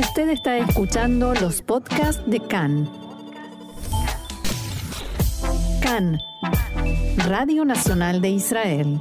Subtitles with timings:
[0.00, 2.88] Usted está escuchando los podcasts de CAN.
[5.82, 6.18] CAN,
[7.18, 8.98] Radio Nacional de Israel.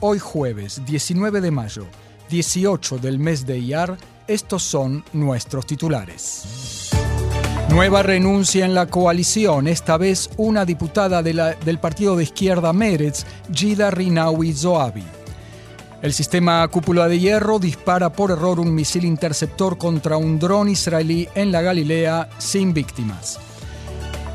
[0.00, 1.86] Hoy jueves 19 de mayo,
[2.28, 3.96] 18 del mes de Iyar,
[4.26, 6.90] estos son nuestros titulares.
[7.70, 13.92] Nueva renuncia en la coalición, esta vez una diputada del partido de izquierda Meretz, Gida
[13.92, 15.17] Rinawi Zoabi.
[16.00, 21.28] El sistema cúpula de hierro dispara por error un misil interceptor contra un dron israelí
[21.34, 23.40] en la Galilea sin víctimas.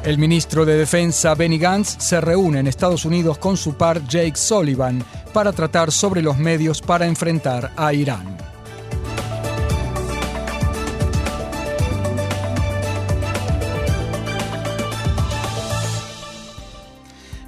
[0.03, 4.35] El ministro de Defensa Benny Gantz se reúne en Estados Unidos con su par Jake
[4.35, 8.32] Sullivan para tratar sobre los medios para enfrentar a Irán.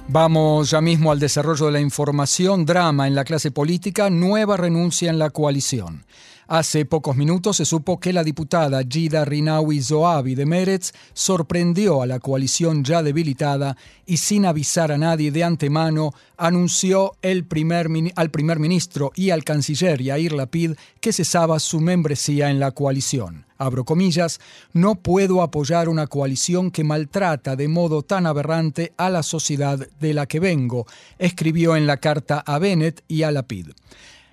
[0.08, 2.64] Vamos ya mismo al desarrollo de la información.
[2.64, 6.04] Drama en la clase política, nueva renuncia en la coalición.
[6.48, 12.06] Hace pocos minutos se supo que la diputada Gida Rinawi Zoabi de Meretz sorprendió a
[12.06, 13.76] la coalición ya debilitada
[14.06, 20.34] y sin avisar a nadie de antemano anunció al primer ministro y al canciller Yair
[20.34, 23.44] Lapid que cesaba su membresía en la coalición.
[23.58, 24.38] Abro comillas,
[24.72, 30.14] no puedo apoyar una coalición que maltrata de modo tan aberrante a la sociedad de
[30.14, 30.86] la que vengo,
[31.18, 33.70] escribió en la carta a Bennett y a Lapid.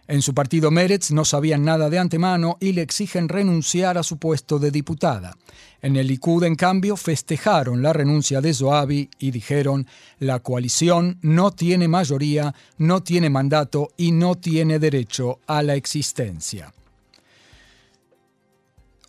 [0.08, 4.18] En su partido Meretz no sabían nada de antemano y le exigen renunciar a su
[4.18, 5.38] puesto de diputada.
[5.82, 9.88] En el Likud, en cambio, festejaron la renuncia de Zoabi y dijeron,
[10.20, 16.74] la coalición no tiene mayoría, no tiene mandato y no tiene derecho a la existencia.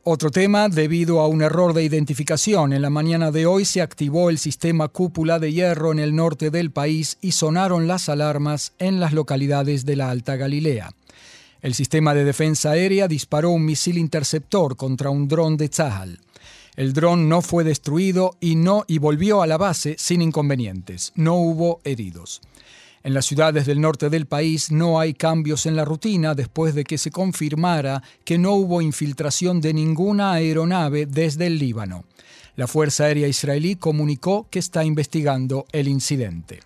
[0.06, 4.28] Otro tema, debido a un error de identificación, en la mañana de hoy se activó
[4.28, 9.00] el sistema cúpula de hierro en el norte del país y sonaron las alarmas en
[9.00, 10.90] las localidades de la Alta Galilea.
[11.62, 16.20] El sistema de defensa aérea disparó un misil interceptor contra un dron de Tzahal.
[16.76, 21.12] El dron no fue destruido y no y volvió a la base sin inconvenientes.
[21.14, 22.42] No hubo heridos.
[23.04, 26.84] En las ciudades del norte del país no hay cambios en la rutina después de
[26.84, 32.06] que se confirmara que no hubo infiltración de ninguna aeronave desde el Líbano.
[32.56, 36.60] La Fuerza Aérea Israelí comunicó que está investigando el incidente.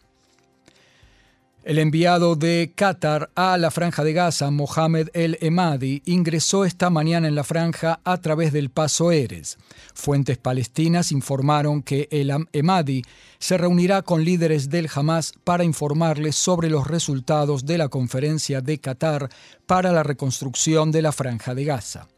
[1.68, 7.28] El enviado de Qatar a la franja de Gaza, Mohamed El Emadi, ingresó esta mañana
[7.28, 9.58] en la franja a través del paso Eres.
[9.92, 13.02] Fuentes palestinas informaron que el Emadi
[13.38, 18.80] se reunirá con líderes del Hamas para informarles sobre los resultados de la conferencia de
[18.80, 19.28] Qatar
[19.66, 22.08] para la reconstrucción de la franja de Gaza.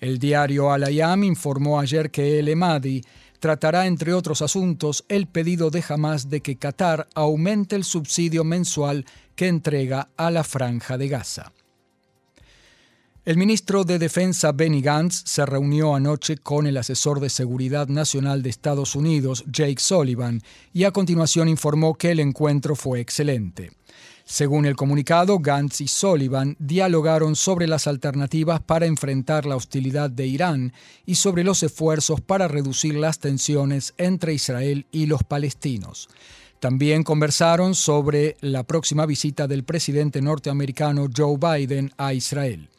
[0.00, 3.02] El diario Al-Ayam informó ayer que El Emadi
[3.46, 9.06] tratará, entre otros asuntos, el pedido de Hamas de que Qatar aumente el subsidio mensual
[9.36, 11.52] que entrega a la franja de Gaza.
[13.26, 18.40] El ministro de Defensa Benny Gantz se reunió anoche con el asesor de Seguridad Nacional
[18.40, 20.40] de Estados Unidos, Jake Sullivan,
[20.72, 23.72] y a continuación informó que el encuentro fue excelente.
[24.24, 30.28] Según el comunicado, Gantz y Sullivan dialogaron sobre las alternativas para enfrentar la hostilidad de
[30.28, 30.72] Irán
[31.04, 36.08] y sobre los esfuerzos para reducir las tensiones entre Israel y los palestinos.
[36.60, 42.70] También conversaron sobre la próxima visita del presidente norteamericano Joe Biden a Israel.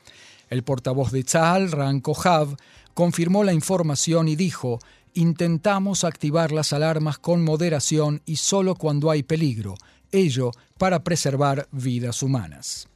[0.50, 2.58] El portavoz de Tzahal, Ran Kohav,
[2.94, 4.80] confirmó la información y dijo,
[5.14, 9.76] intentamos activar las alarmas con moderación y solo cuando hay peligro
[10.12, 12.88] ello para preservar vidas humanas.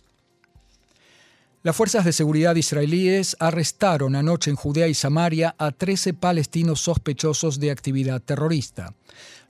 [1.64, 7.60] Las fuerzas de seguridad israelíes arrestaron anoche en Judea y Samaria a 13 palestinos sospechosos
[7.60, 8.96] de actividad terrorista.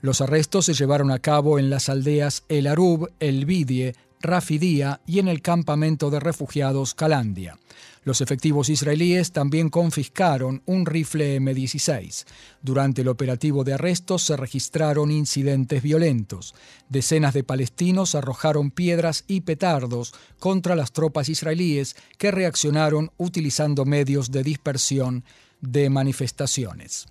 [0.02, 5.20] Los arrestos se llevaron a cabo en las aldeas El Arub, El Bidie, Rafidía y
[5.20, 7.58] en el campamento de refugiados Calandia.
[8.04, 12.26] Los efectivos israelíes también confiscaron un rifle M16.
[12.62, 16.56] Durante el operativo de arrestos se registraron incidentes violentos.
[16.90, 24.32] Decenas de palestinos arrojaron piedras y petardos contra las tropas israelíes que reaccionaron utilizando medios
[24.32, 25.24] de dispersión
[25.62, 27.08] de manifestaciones.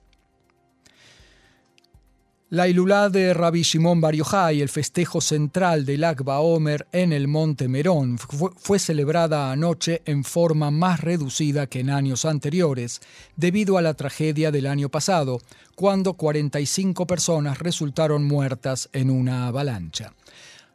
[2.53, 7.29] La Ilulá de Rabbi Shimon Bar Yochai, el festejo central del Akba Omer en el
[7.29, 13.03] Monte Merón, fue, celebrada anoche en forma más reducida que en años anteriores,
[13.37, 15.39] debido a la tragedia del año pasado,
[15.77, 20.13] cuando 45 personas resultaron muertas en una avalancha.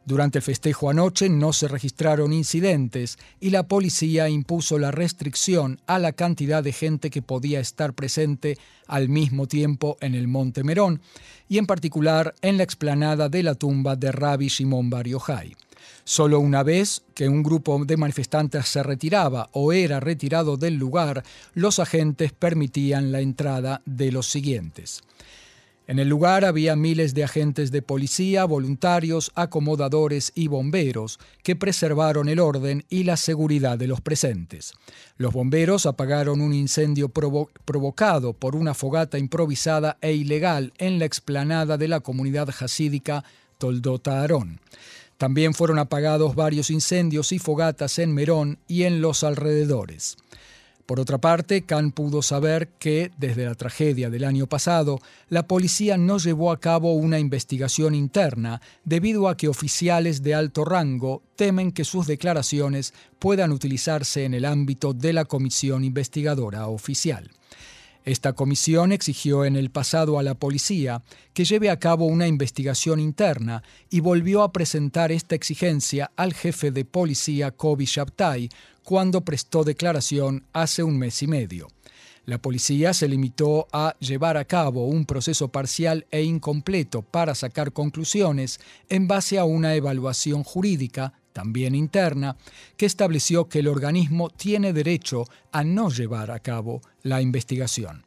[0.06, 5.98] Durante el festejo anoche no se registraron incidentes y la policía impuso la restricción a
[5.98, 8.56] la cantidad de gente que podía estar presente
[8.86, 11.00] al mismo tiempo en el Monte Merón
[11.48, 15.56] y en particular en la explanada de la tumba de Rabbi Shimon Bar Yochai.
[16.04, 21.24] Solo una vez que un grupo de manifestantes se retiraba o era retirado del lugar,
[21.54, 25.02] los agentes permitían la entrada de los siguientes.
[25.88, 32.28] En el lugar había miles de agentes de policía, voluntarios, acomodadores y bomberos que preservaron
[32.28, 34.72] el orden y la seguridad de los presentes.
[35.16, 41.78] Los bomberos apagaron un incendio provocado por una fogata improvisada e ilegal en la explanada
[41.78, 43.22] de la comunidad jasídica
[43.58, 44.60] Toldota Aarón.
[45.18, 50.16] También fueron apagados varios incendios y fogatas en Merón y en los alrededores.
[50.86, 55.98] Por otra parte, Khan pudo saber que, desde la tragedia del año pasado, la policía
[55.98, 61.72] no llevó a cabo una investigación interna debido a que oficiales de alto rango temen
[61.72, 67.30] que sus declaraciones puedan utilizarse en el ámbito de la comisión investigadora oficial.
[68.06, 71.02] Esta comisión exigió en el pasado a la policía
[71.34, 76.70] que lleve a cabo una investigación interna y volvió a presentar esta exigencia al jefe
[76.70, 78.48] de policía Kobi Shabtai
[78.86, 81.66] cuando prestó declaración hace un mes y medio.
[82.24, 87.72] La policía se limitó a llevar a cabo un proceso parcial e incompleto para sacar
[87.72, 92.36] conclusiones en base a una evaluación jurídica, también interna,
[92.76, 98.04] que estableció que el organismo tiene derecho a no llevar a cabo la investigación.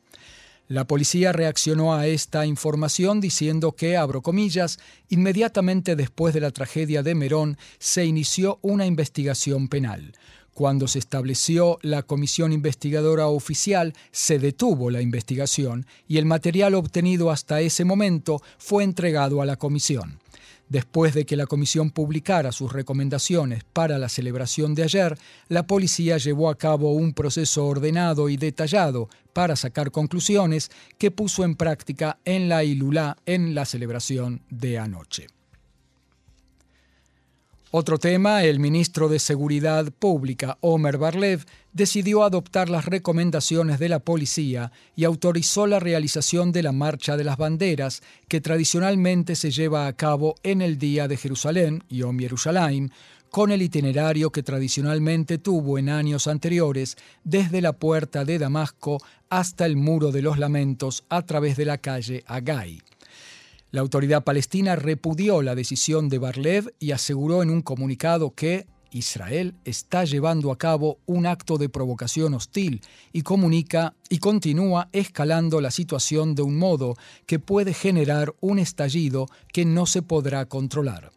[0.70, 4.80] La policía reaccionó a esta información diciendo que, abro comillas,
[5.10, 10.14] inmediatamente después de la tragedia de Merón se inició una investigación penal.
[10.60, 17.32] Cuando se estableció la comisión investigadora oficial, se detuvo la investigación y el material obtenido
[17.32, 20.20] hasta ese momento fue entregado a la comisión.
[20.68, 25.18] Después de que la comisión publicara sus recomendaciones para la celebración de ayer,
[25.48, 31.46] la policía llevó a cabo un proceso ordenado y detallado para sacar conclusiones que puso
[31.46, 35.39] en práctica en la Ilulá en la celebración de anoche.
[37.72, 44.00] Otro tema, el ministro de Seguridad Pública, Omer Barlev, decidió adoptar las recomendaciones de la
[44.00, 49.86] policía y autorizó la realización de la Marcha de las Banderas, que tradicionalmente se lleva
[49.86, 52.90] a cabo en el Día de Jerusalén, Yom Yerushalayim,
[53.30, 58.98] con el itinerario que tradicionalmente tuvo en años anteriores desde la puerta de Damasco
[59.30, 62.82] hasta el Muro de los Lamentos a través de la calle Agai.
[63.72, 69.54] La autoridad palestina repudió la decisión de Barlev y aseguró en un comunicado que Israel
[69.64, 72.82] está llevando a cabo un acto de provocación hostil
[73.14, 76.96] y comunica y continúa escalando la situación de un modo
[77.28, 81.12] que puede generar un estallido que no se podrá controlar.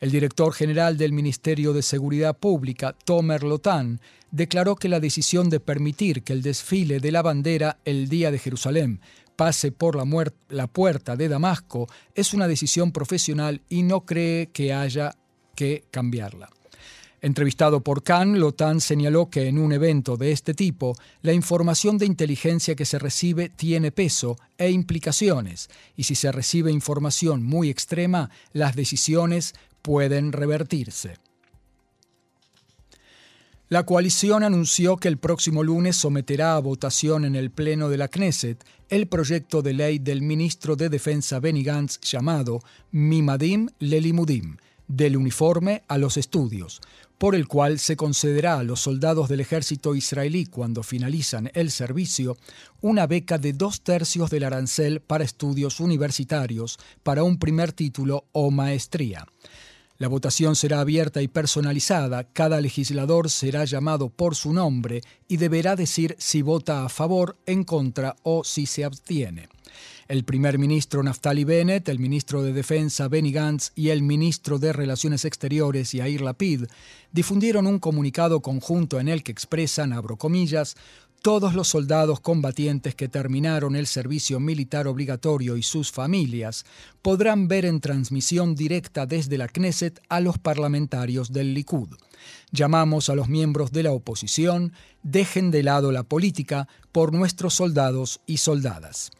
[0.00, 4.00] El director general del Ministerio de Seguridad Pública, Tomer Lotan,
[4.30, 8.38] declaró que la decisión de permitir que el desfile de la bandera el Día de
[8.38, 9.00] Jerusalén
[9.40, 10.04] pase por la,
[10.50, 15.16] la puerta de Damasco es una decisión profesional y no cree que haya
[15.54, 16.50] que cambiarla.
[17.22, 22.04] Entrevistado por Khan, Lotan señaló que en un evento de este tipo, la información de
[22.04, 28.28] inteligencia que se recibe tiene peso e implicaciones, y si se recibe información muy extrema,
[28.52, 31.16] las decisiones pueden revertirse.
[33.72, 38.08] La coalición anunció que el próximo lunes someterá a votación en el Pleno de la
[38.08, 44.56] Knesset el proyecto de ley del ministro de Defensa Benny Gantz llamado Mimadim Lelimudim,
[44.88, 46.80] del uniforme a los estudios,
[47.16, 52.36] por el cual se concederá a los soldados del ejército israelí cuando finalizan el servicio
[52.80, 58.50] una beca de dos tercios del arancel para estudios universitarios para un primer título o
[58.50, 59.28] maestría.
[60.00, 65.76] La votación será abierta y personalizada, cada legislador será llamado por su nombre y deberá
[65.76, 69.50] decir si vota a favor, en contra o si se abstiene.
[70.08, 74.72] El primer ministro Naftali Bennett, el ministro de Defensa Benny Gantz y el ministro de
[74.72, 76.64] Relaciones Exteriores Yair Lapid
[77.12, 80.76] difundieron un comunicado conjunto en el que expresan, abro comillas,
[81.22, 86.64] todos los soldados combatientes que terminaron el servicio militar obligatorio y sus familias
[87.02, 91.88] podrán ver en transmisión directa desde la Knesset a los parlamentarios del Likud.
[92.52, 94.72] Llamamos a los miembros de la oposición,
[95.02, 99.10] dejen de lado la política por nuestros soldados y soldadas.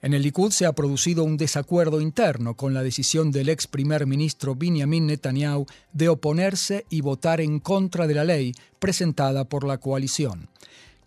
[0.00, 4.06] En el Likud se ha producido un desacuerdo interno con la decisión del ex primer
[4.06, 9.78] ministro Benjamin Netanyahu de oponerse y votar en contra de la ley presentada por la
[9.78, 10.48] coalición.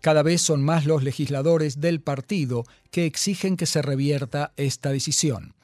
[0.02, 5.54] Cada vez son más los legisladores del partido que exigen que se revierta esta decisión.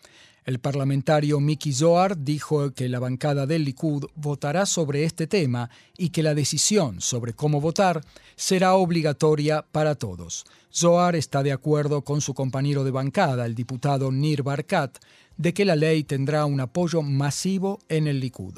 [0.45, 6.11] El parlamentario Miki Zohar dijo que la bancada del Likud votará sobre este tema y
[6.11, 8.01] que la decisión sobre cómo votar
[8.37, 10.47] será obligatoria para todos.
[10.73, 14.99] Zohar está de acuerdo con su compañero de bancada, el diputado Nir Barkat,
[15.37, 18.55] de que la ley tendrá un apoyo masivo en el Likud.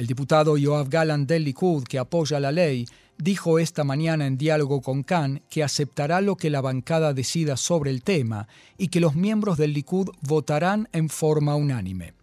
[0.00, 2.86] El diputado Yoav Galan del Likud, que apoya la ley,
[3.18, 7.90] dijo esta mañana en diálogo con Khan que aceptará lo que la bancada decida sobre
[7.90, 12.14] el tema y que los miembros del Likud votarán en forma unánime.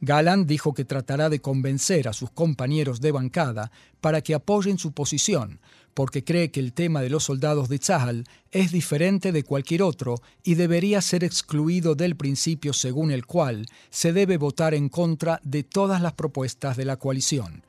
[0.00, 3.70] Galán dijo que tratará de convencer a sus compañeros de bancada
[4.00, 5.58] para que apoyen su posición,
[5.98, 10.22] porque cree que el tema de los soldados de Tzahal es diferente de cualquier otro
[10.44, 15.64] y debería ser excluido del principio según el cual se debe votar en contra de
[15.64, 17.64] todas las propuestas de la coalición.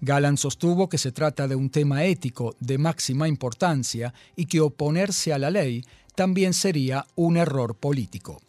[0.00, 5.34] Galán sostuvo que se trata de un tema ético de máxima importancia y que oponerse
[5.34, 8.40] a la ley también sería un error político.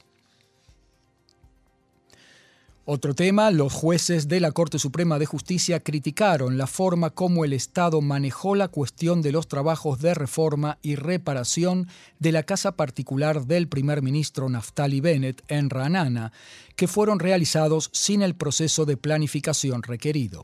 [2.88, 7.54] Otro tema, los jueces de la Corte Suprema de Justicia criticaron la forma como el
[7.54, 11.88] Estado manejó la cuestión de los trabajos de reforma y reparación
[12.20, 16.32] de la casa particular del primer ministro Naftali Bennett en Ranana,
[16.76, 20.44] que fueron realizados sin el proceso de planificación requerido.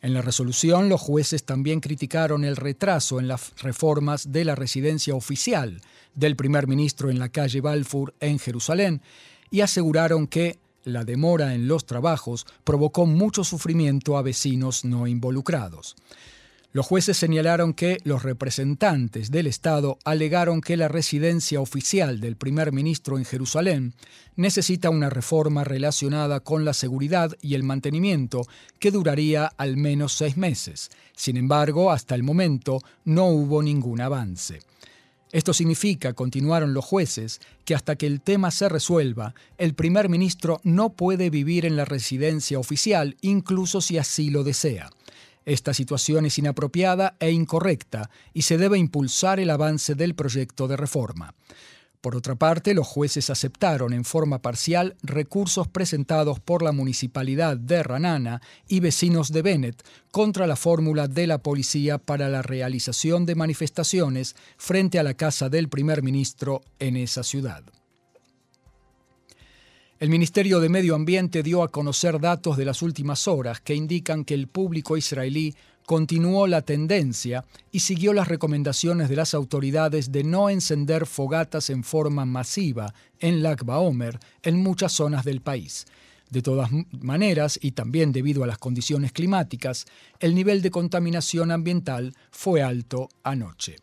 [0.00, 5.14] En la resolución, los jueces también criticaron el retraso en las reformas de la residencia
[5.14, 5.82] oficial
[6.14, 9.02] del primer ministro en la calle Balfour en Jerusalén
[9.50, 15.96] y aseguraron que la demora en los trabajos provocó mucho sufrimiento a vecinos no involucrados.
[16.70, 22.72] Los jueces señalaron que los representantes del Estado alegaron que la residencia oficial del primer
[22.72, 23.94] ministro en Jerusalén
[24.36, 28.42] necesita una reforma relacionada con la seguridad y el mantenimiento
[28.78, 30.90] que duraría al menos seis meses.
[31.16, 34.60] Sin embargo, hasta el momento no hubo ningún avance.
[35.30, 40.60] Esto significa, continuaron los jueces, que hasta que el tema se resuelva, el primer ministro
[40.64, 44.90] no puede vivir en la residencia oficial, incluso si así lo desea.
[45.44, 50.76] Esta situación es inapropiada e incorrecta y se debe impulsar el avance del proyecto de
[50.76, 51.34] reforma.
[52.00, 57.82] Por otra parte, los jueces aceptaron en forma parcial recursos presentados por la municipalidad de
[57.82, 63.34] Ranana y vecinos de Bennett contra la fórmula de la policía para la realización de
[63.34, 67.64] manifestaciones frente a la casa del primer ministro en esa ciudad.
[69.98, 74.24] El Ministerio de Medio Ambiente dio a conocer datos de las últimas horas que indican
[74.24, 75.56] que el público israelí
[75.88, 81.82] continuó la tendencia y siguió las recomendaciones de las autoridades de no encender fogatas en
[81.82, 85.86] forma masiva en Lag Baomer en muchas zonas del país.
[86.28, 86.68] De todas
[87.00, 89.86] maneras, y también debido a las condiciones climáticas,
[90.20, 93.76] el nivel de contaminación ambiental fue alto anoche.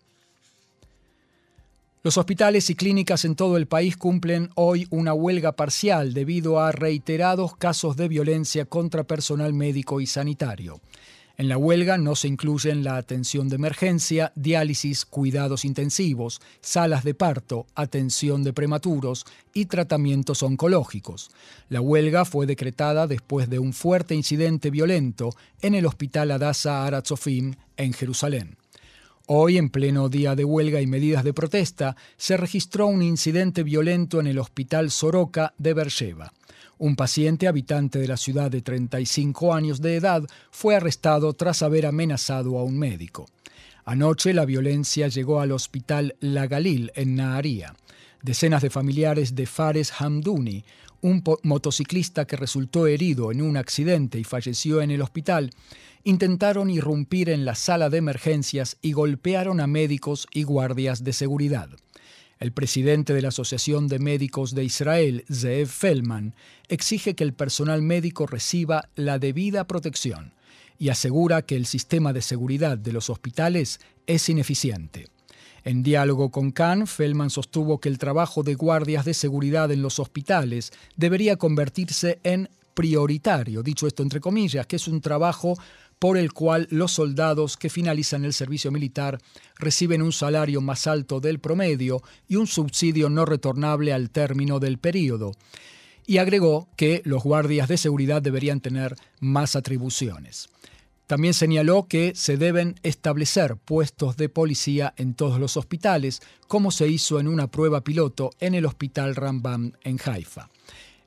[2.03, 6.71] Los hospitales y clínicas en todo el país cumplen hoy una huelga parcial debido a
[6.71, 10.81] reiterados casos de violencia contra personal médico y sanitario.
[11.37, 17.13] En la huelga no se incluyen la atención de emergencia, diálisis, cuidados intensivos, salas de
[17.13, 21.31] parto, atención de prematuros y tratamientos oncológicos.
[21.67, 27.55] La huelga fue decretada después de un fuerte incidente violento en el Hospital Adasa Aratzofim
[27.75, 28.55] en Jerusalén.
[29.27, 34.21] Hoy, en pleno día de huelga y medidas de protesta, se registró un incidente violento
[34.21, 36.31] en el Hospital Soroka de Beersheba.
[36.77, 41.85] Un paciente habitante de la ciudad de 35 años de edad fue arrestado tras haber
[41.85, 43.27] amenazado a un médico.
[43.85, 47.75] Anoche la violencia llegó al hospital La Galil en Naharía.
[48.21, 50.65] Decenas de familiares de Fares Hamdouni,
[51.01, 55.51] un motociclista que resultó herido en un accidente y falleció en el hospital,
[56.03, 61.69] intentaron irrumpir en la sala de emergencias y golpearon a médicos y guardias de seguridad.
[62.39, 66.35] El presidente de la Asociación de Médicos de Israel, Zeev Feldman,
[66.67, 70.33] exige que el personal médico reciba la debida protección
[70.77, 75.07] y asegura que el sistema de seguridad de los hospitales es ineficiente.
[75.63, 79.99] En diálogo con Khan, Feldman sostuvo que el trabajo de guardias de seguridad en los
[79.99, 85.57] hospitales debería convertirse en prioritario, dicho esto entre comillas, que es un trabajo
[85.99, 89.19] por el cual los soldados que finalizan el servicio militar
[89.57, 94.77] reciben un salario más alto del promedio y un subsidio no retornable al término del
[94.77, 95.31] período.
[96.05, 100.49] Y agregó que los guardias de seguridad deberían tener más atribuciones.
[101.07, 106.87] También señaló que se deben establecer puestos de policía en todos los hospitales, como se
[106.87, 110.49] hizo en una prueba piloto en el Hospital Rambam en Haifa.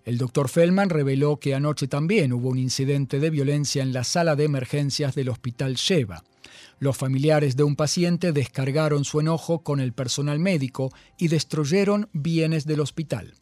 [0.09, 4.37] El doctor Feldman reveló que anoche también hubo un incidente de violencia en la sala
[4.37, 6.25] de emergencias del hospital Sheva.
[6.79, 12.65] Los familiares de un paciente descargaron su enojo con el personal médico y destruyeron bienes
[12.65, 13.35] del hospital.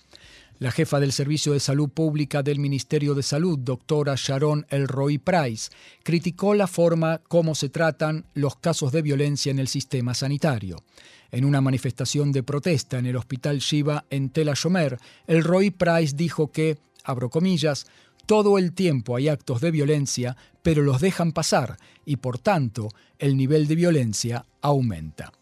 [0.59, 5.71] La jefa del Servicio de Salud Pública del Ministerio de Salud, doctora Sharon Elroy Price,
[6.03, 10.83] criticó la forma como se tratan los casos de violencia en el sistema sanitario.
[11.31, 16.53] En una manifestación de protesta en el Hospital Shiva en Tel Ashomer, Elroy Price dijo
[16.53, 17.87] que, abro comillas,
[18.27, 23.37] todo el tiempo hay actos de violencia, pero los dejan pasar y por tanto el
[23.37, 25.33] nivel de violencia aumenta.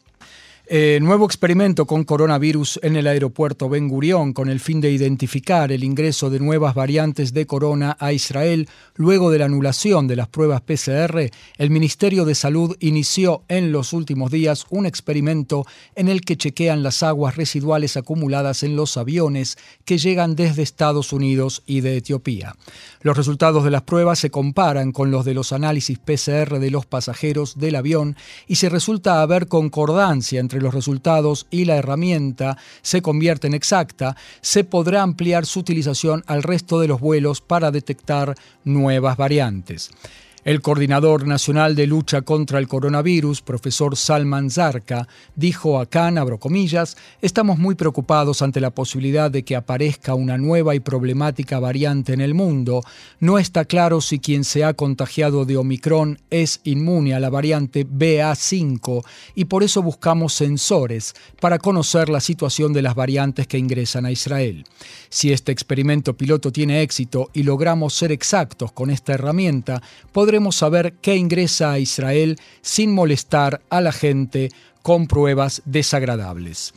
[0.66, 5.70] Eh, nuevo experimento con coronavirus en el aeropuerto Ben Gurión con el fin de identificar
[5.70, 10.28] el ingreso de nuevas variantes de corona a Israel luego de la anulación de las
[10.28, 11.30] pruebas PCR.
[11.58, 15.66] El Ministerio de Salud inició en los últimos días un experimento
[15.96, 21.12] en el que chequean las aguas residuales acumuladas en los aviones que llegan desde Estados
[21.12, 22.56] Unidos y de Etiopía.
[23.02, 26.86] Los resultados de las pruebas se comparan con los de los análisis PCR de los
[26.86, 28.16] pasajeros del avión
[28.46, 34.16] y se resulta haber concordancia entre los resultados y la herramienta se convierte en exacta,
[34.40, 38.34] se podrá ampliar su utilización al resto de los vuelos para detectar
[38.64, 39.90] nuevas variantes.
[40.44, 46.38] El coordinador nacional de lucha contra el coronavirus, profesor Salman Zarka, dijo a Cannes, abro
[46.38, 52.12] comillas, estamos muy preocupados ante la posibilidad de que aparezca una nueva y problemática variante
[52.12, 52.84] en el mundo.
[53.20, 57.86] No está claro si quien se ha contagiado de Omicron es inmune a la variante
[57.86, 59.02] BA5
[59.34, 64.12] y por eso buscamos sensores para conocer la situación de las variantes que ingresan a
[64.12, 64.66] Israel.
[65.08, 69.80] Si este experimento piloto tiene éxito y logramos ser exactos con esta herramienta,
[70.12, 74.50] podremos saber qué ingresa a Israel sin molestar a la gente
[74.82, 76.74] con pruebas desagradables.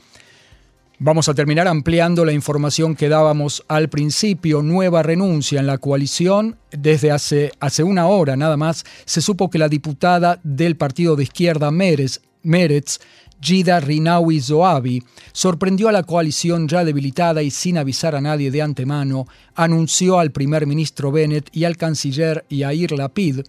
[0.99, 4.63] Vamos a terminar ampliando la información que dábamos al principio.
[4.63, 6.57] Nueva renuncia en la coalición.
[6.71, 11.23] Desde hace, hace una hora nada más se supo que la diputada del partido de
[11.23, 12.99] izquierda Meretz, Meretz
[13.39, 18.63] Gida Rinawi Zoabi sorprendió a la coalición ya debilitada y sin avisar a nadie de
[18.63, 23.41] antemano, anunció al primer ministro Bennett y al canciller Yair Lapid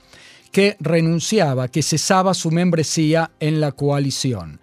[0.53, 4.61] que renunciaba, que cesaba su membresía en la coalición.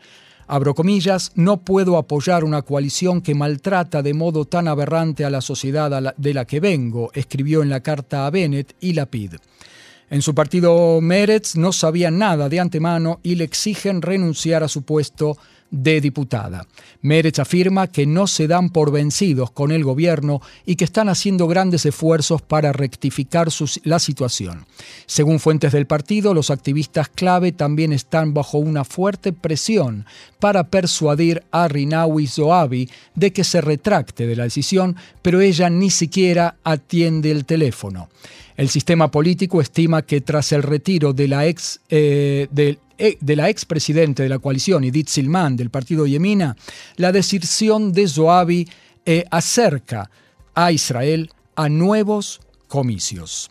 [0.48, 5.42] Abro comillas, no puedo apoyar una coalición que maltrata de modo tan aberrante a la
[5.42, 9.36] sociedad de la que vengo, escribió en la carta a Bennett y Lapid.
[10.10, 14.84] En su partido Meretz no sabían nada de antemano y le exigen renunciar a su
[14.84, 15.38] puesto
[15.72, 16.68] de diputada.
[17.02, 21.48] Meretz afirma que no se dan por vencidos con el gobierno y que están haciendo
[21.48, 23.48] grandes esfuerzos para rectificar
[23.84, 24.66] la situación.
[25.06, 30.06] Según fuentes del partido, los activistas clave también están bajo una fuerte presión
[30.40, 35.90] para persuadir a Rinawi Zoabi de que se retracte de la decisión, pero ella ni
[35.90, 38.10] siquiera atiende el teléfono.
[38.58, 42.48] El sistema político estima que tras el retiro de la ex, eh,
[42.98, 46.56] eh, de la expresidente de la coalición, Edith Silman, del partido Yemina,
[46.96, 48.68] la decisión de Zoabi
[49.06, 50.10] eh, acerca
[50.54, 53.50] a Israel a nuevos comicios.